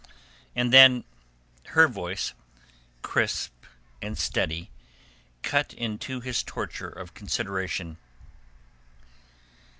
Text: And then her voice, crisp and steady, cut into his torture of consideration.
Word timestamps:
And 0.55 0.73
then 0.73 1.03
her 1.77 1.87
voice, 1.87 2.33
crisp 3.03 3.53
and 4.01 4.17
steady, 4.17 4.71
cut 5.43 5.73
into 5.75 6.21
his 6.21 6.41
torture 6.41 6.89
of 6.89 7.13
consideration. 7.13 7.97